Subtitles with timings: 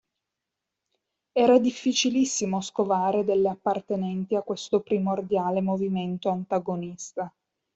[1.31, 7.31] Era difficilissimo scovare delle appartenenti a questo primordiale movimento antagonista.